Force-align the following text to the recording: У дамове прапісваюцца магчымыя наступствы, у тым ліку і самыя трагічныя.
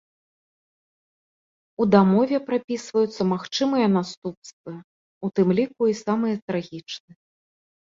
У 1.83 1.87
дамове 1.95 2.37
прапісваюцца 2.47 3.21
магчымыя 3.33 3.87
наступствы, 3.97 4.73
у 5.27 5.33
тым 5.35 5.47
ліку 5.63 5.81
і 5.93 5.97
самыя 6.05 6.35
трагічныя. 6.51 7.17